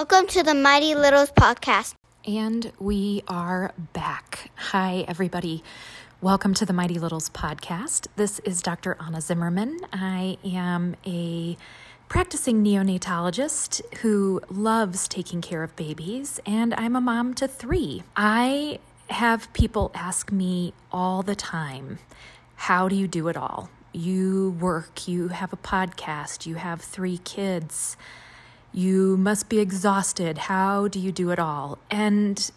[0.00, 1.92] Welcome to the Mighty Littles podcast.
[2.26, 4.50] And we are back.
[4.54, 5.62] Hi, everybody.
[6.22, 8.06] Welcome to the Mighty Littles podcast.
[8.16, 8.96] This is Dr.
[8.98, 9.78] Anna Zimmerman.
[9.92, 11.58] I am a
[12.08, 18.02] practicing neonatologist who loves taking care of babies, and I'm a mom to three.
[18.16, 18.78] I
[19.10, 21.98] have people ask me all the time,
[22.56, 23.68] How do you do it all?
[23.92, 27.98] You work, you have a podcast, you have three kids,
[28.72, 30.38] you must be exhausted.
[30.38, 31.78] How do you do it all?
[31.90, 32.50] And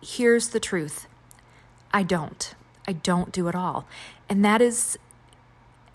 [0.00, 1.06] here's the truth
[1.92, 2.54] I don't.
[2.86, 3.86] I don't do it all.
[4.28, 4.98] And that is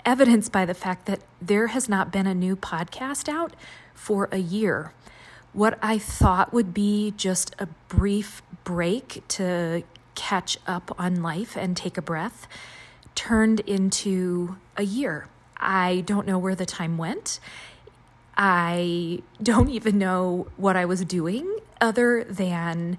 [0.06, 3.56] evidenced by the fact that there has not been a new podcast out
[3.94, 4.94] for a year.
[5.54, 9.84] What I thought would be just a brief break to
[10.16, 12.48] catch up on life and take a breath
[13.16, 15.28] turned into a year.
[15.58, 17.40] I don't know where the time went.
[18.36, 22.98] I don't even know what I was doing other than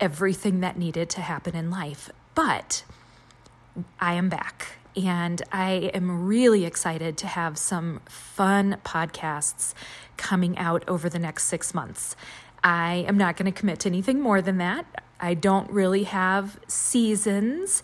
[0.00, 2.10] everything that needed to happen in life.
[2.34, 2.84] But
[4.00, 9.74] I am back and I am really excited to have some fun podcasts
[10.16, 12.16] coming out over the next six months.
[12.64, 14.84] I am not going to commit to anything more than that.
[15.20, 17.82] I don't really have seasons,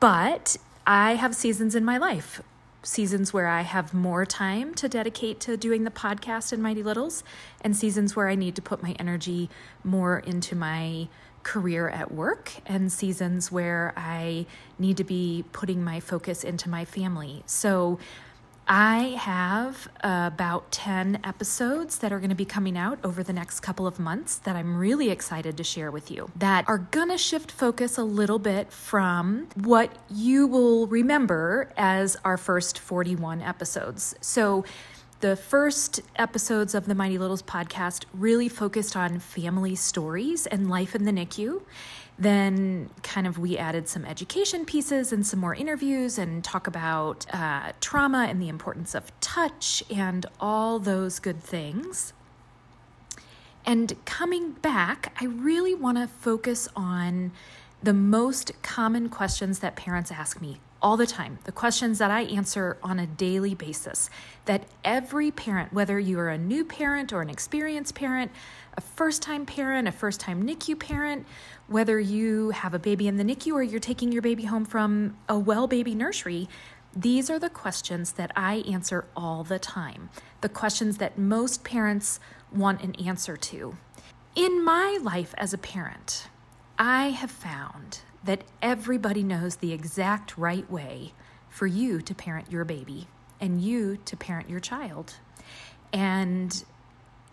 [0.00, 2.40] but I have seasons in my life.
[2.86, 7.24] Seasons where I have more time to dedicate to doing the podcast in Mighty Littles,
[7.60, 9.50] and seasons where I need to put my energy
[9.82, 11.08] more into my
[11.42, 14.46] career at work and seasons where I
[14.78, 17.42] need to be putting my focus into my family.
[17.46, 17.98] So
[18.68, 23.60] I have about 10 episodes that are going to be coming out over the next
[23.60, 27.18] couple of months that I'm really excited to share with you that are going to
[27.18, 34.16] shift focus a little bit from what you will remember as our first 41 episodes.
[34.20, 34.64] So
[35.20, 40.94] the first episodes of the Mighty Littles podcast really focused on family stories and life
[40.94, 41.62] in the NICU.
[42.18, 47.26] Then, kind of, we added some education pieces and some more interviews and talk about
[47.32, 52.14] uh, trauma and the importance of touch and all those good things.
[53.66, 57.32] And coming back, I really want to focus on
[57.82, 62.22] the most common questions that parents ask me all the time, the questions that I
[62.22, 64.08] answer on a daily basis,
[64.44, 68.30] that every parent, whether you are a new parent or an experienced parent,
[68.76, 71.26] a first time parent, a first time NICU parent,
[71.66, 75.16] whether you have a baby in the NICU or you're taking your baby home from
[75.28, 76.48] a well baby nursery,
[76.94, 80.08] these are the questions that I answer all the time,
[80.40, 82.20] the questions that most parents
[82.52, 83.76] want an answer to.
[84.36, 86.28] In my life as a parent,
[86.78, 91.12] I have found that everybody knows the exact right way
[91.48, 93.08] for you to parent your baby
[93.40, 95.14] and you to parent your child.
[95.92, 96.64] And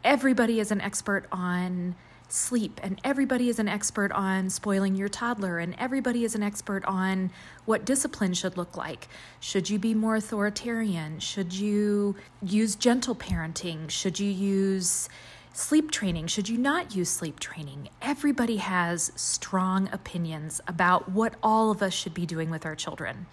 [0.04, 1.96] everybody is an expert on
[2.30, 6.84] sleep, and everybody is an expert on spoiling your toddler, and everybody is an expert
[6.86, 7.31] on
[7.66, 9.08] what discipline should look like.
[9.40, 11.20] Should you be more authoritarian?
[11.20, 13.90] Should you use gentle parenting?
[13.90, 15.10] Should you use
[15.56, 17.90] Sleep training, should you not use sleep training?
[18.02, 23.28] Everybody has strong opinions about what all of us should be doing with our children.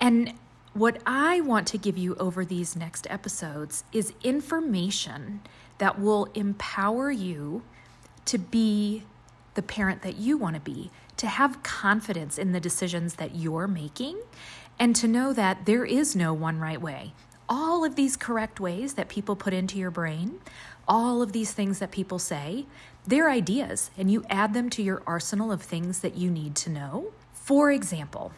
[0.00, 0.34] And
[0.74, 5.42] what I want to give you over these next episodes is information
[5.78, 7.62] that will empower you
[8.24, 9.04] to be
[9.54, 13.68] the parent that you want to be, to have confidence in the decisions that you're
[13.68, 14.20] making,
[14.76, 17.12] and to know that there is no one right way.
[17.48, 20.40] All of these correct ways that people put into your brain
[20.88, 22.64] all of these things that people say,
[23.06, 26.70] they're ideas, and you add them to your arsenal of things that you need to
[26.70, 27.12] know.
[27.32, 28.32] For example,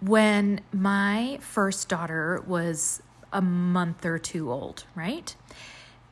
[0.00, 3.02] when my first daughter was
[3.32, 5.34] a month or two old, right?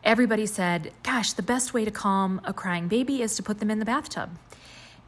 [0.04, 3.70] Everybody said, Gosh, the best way to calm a crying baby is to put them
[3.70, 4.30] in the bathtub.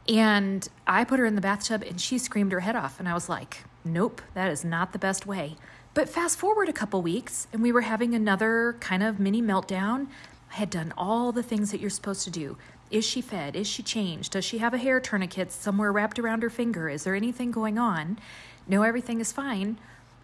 [0.09, 2.99] And I put her in the bathtub and she screamed her head off.
[2.99, 5.55] And I was like, Nope, that is not the best way.
[5.93, 10.07] But fast forward a couple weeks and we were having another kind of mini meltdown.
[10.49, 12.57] I had done all the things that you're supposed to do.
[12.89, 13.57] Is she fed?
[13.57, 14.31] Is she changed?
[14.31, 16.87] Does she have a hair tourniquet somewhere wrapped around her finger?
[16.87, 18.19] Is there anything going on?
[18.67, 19.79] No, everything is fine.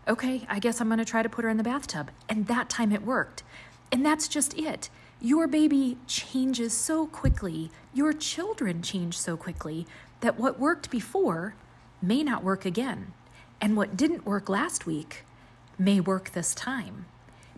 [0.08, 2.12] Okay, I guess I'm going to try to put her in the bathtub.
[2.30, 3.44] And that time it worked.
[3.92, 4.90] And that's just it.
[5.20, 9.86] Your baby changes so quickly, your children change so quickly
[10.22, 11.56] that what worked before
[12.02, 13.12] may not work again.
[13.60, 15.26] And what didn't work last week
[15.80, 17.06] may work this time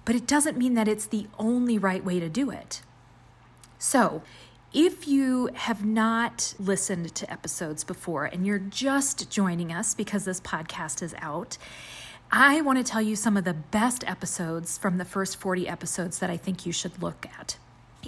[0.10, 2.81] but it doesn't mean that it's the only right way to do it.
[3.77, 4.24] So,
[4.74, 10.42] if you have not listened to episodes before and you're just joining us because this
[10.42, 11.60] podcast is out,
[12.31, 16.18] I want to tell you some of the best episodes from the first 40 episodes
[16.18, 17.57] that I think you should look at.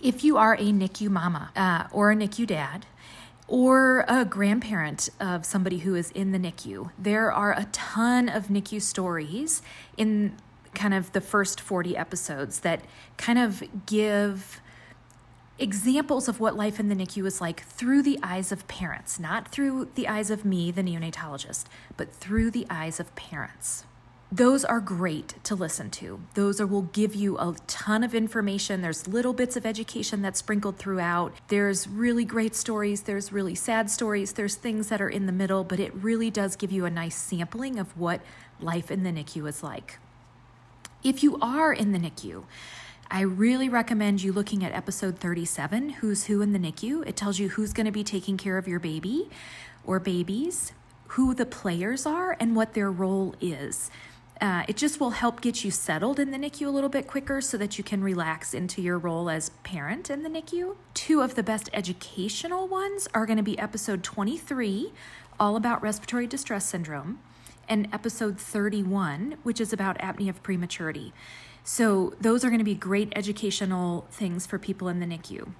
[0.01, 2.87] If you are a NICU mama uh, or a NICU dad,
[3.47, 6.91] or a grandparent of somebody who is in the NICU.
[6.97, 9.61] There are a ton of NICU stories
[9.97, 10.37] in
[10.73, 12.81] kind of the first 40 episodes that
[13.17, 14.61] kind of give
[15.59, 19.49] examples of what life in the NICU is like through the eyes of parents, not
[19.49, 21.65] through the eyes of me, the neonatologist,
[21.97, 23.85] but through the eyes of parents
[24.31, 26.21] those are great to listen to.
[26.35, 28.81] Those are, will give you a ton of information.
[28.81, 31.33] There's little bits of education that's sprinkled throughout.
[31.49, 33.01] There's really great stories.
[33.01, 34.31] There's really sad stories.
[34.31, 37.15] There's things that are in the middle, but it really does give you a nice
[37.15, 38.21] sampling of what
[38.61, 39.99] life in the NICU is like.
[41.03, 42.45] If you are in the NICU,
[43.09, 47.05] I really recommend you looking at episode 37, Who's Who in the NICU.
[47.05, 49.29] It tells you who's going to be taking care of your baby
[49.83, 50.71] or babies,
[51.07, 53.91] who the players are, and what their role is.
[54.41, 57.41] Uh, it just will help get you settled in the NICU a little bit quicker
[57.41, 60.75] so that you can relax into your role as parent in the NICU.
[60.95, 64.91] Two of the best educational ones are going to be episode 23,
[65.39, 67.19] all about respiratory distress syndrome,
[67.69, 71.13] and episode 31, which is about apnea of prematurity.
[71.63, 75.51] So, those are going to be great educational things for people in the NICU.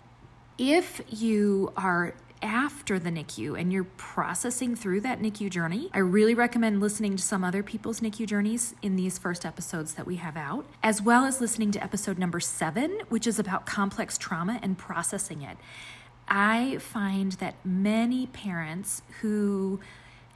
[0.58, 6.34] If you are after the NICU and you're processing through that NICU journey, I really
[6.34, 10.36] recommend listening to some other people's NICU journeys in these first episodes that we have
[10.36, 14.78] out, as well as listening to episode number seven, which is about complex trauma and
[14.78, 15.58] processing it.
[16.28, 19.80] I find that many parents who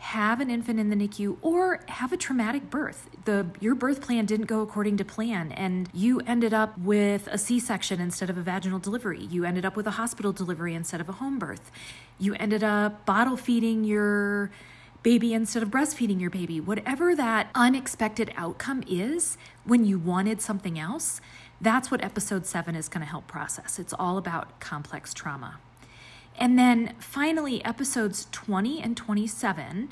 [0.06, 3.10] have an infant in the NICU or have a traumatic birth.
[3.26, 7.40] The your birth plan didn't go according to plan and you ended up with a
[7.40, 9.24] C-section instead of a vaginal delivery.
[9.24, 11.72] You ended up with a hospital delivery instead of a home birth.
[12.20, 14.52] You ended up bottle feeding your
[15.02, 16.62] baby instead of breastfeeding your baby.
[16.62, 21.20] Whatever that unexpected outcome is when you wanted something else,
[21.60, 23.80] that's what episode 7 is going to help process.
[23.80, 25.58] It's all about complex trauma.
[26.38, 29.90] And then finally, episodes 20 and 27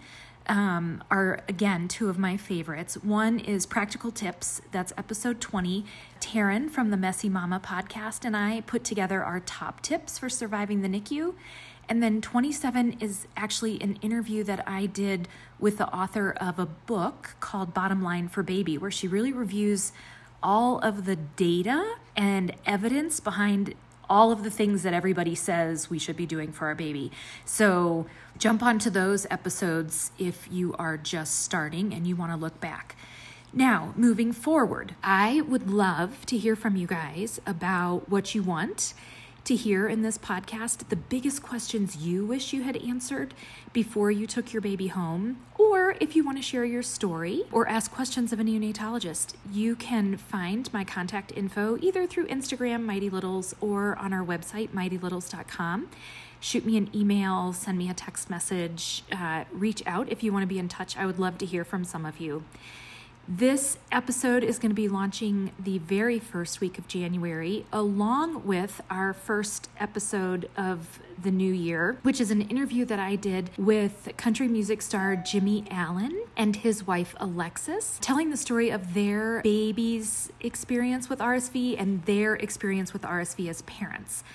[0.47, 2.95] um, are again two of my favorites.
[2.95, 5.85] One is Practical Tips, that's episode 20.
[6.19, 10.81] Taryn from the Messy Mama podcast and I put together our top tips for surviving
[10.81, 11.33] the NICU.
[11.89, 15.27] And then 27 is actually an interview that I did
[15.59, 19.91] with the author of a book called Bottom Line for Baby, where she really reviews
[20.41, 23.73] all of the data and evidence behind
[24.09, 27.11] all of the things that everybody says we should be doing for our baby.
[27.45, 28.05] So
[28.37, 32.95] jump onto those episodes if you are just starting and you want to look back.
[33.55, 38.93] Now, moving forward, I would love to hear from you guys about what you want
[39.45, 43.33] to hear in this podcast the biggest questions you wish you had answered
[43.73, 45.37] before you took your baby home.
[45.57, 49.75] Or if you want to share your story or ask questions of a neonatologist, you
[49.75, 55.89] can find my contact info either through Instagram, Mighty Littles, or on our website, mightylittles.com
[56.43, 60.43] shoot me an email, send me a text message, uh, reach out if you want
[60.43, 60.97] to be in touch.
[60.97, 62.43] I would love to hear from some of you.
[63.25, 68.81] This episode is going to be launching the very first week of January, along with
[68.89, 74.09] our first episode of the new year, which is an interview that I did with
[74.17, 80.29] country music star Jimmy Allen and his wife Alexis, telling the story of their baby's
[80.41, 84.25] experience with RSV and their experience with RSV as parents.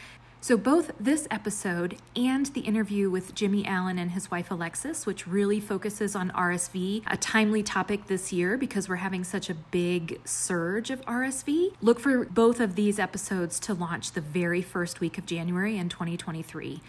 [0.48, 5.26] So, both this episode and the interview with Jimmy Allen and his wife Alexis, which
[5.26, 10.18] really focuses on RSV, a timely topic this year because we're having such a big
[10.24, 15.18] surge of RSV, look for both of these episodes to launch the very first week
[15.18, 16.80] of January in 2023.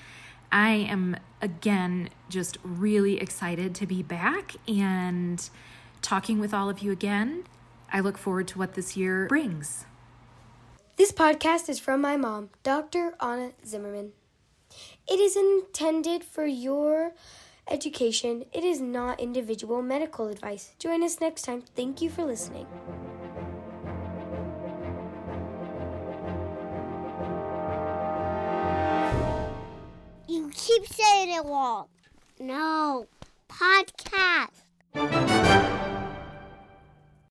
[0.53, 5.49] I am again just really excited to be back and
[6.01, 7.43] talking with all of you again.
[7.91, 9.83] I look forward to what this year brings.
[10.99, 13.13] This podcast is from my mom, Dr.
[13.21, 14.11] Anna Zimmerman.
[15.07, 17.13] It is intended for your
[17.71, 18.43] education.
[18.51, 20.73] It is not individual medical advice.
[20.77, 21.63] Join us next time.
[21.73, 22.67] Thank you for listening.
[30.27, 31.87] You keep saying it wrong.
[32.41, 33.07] No,
[33.47, 35.47] podcast.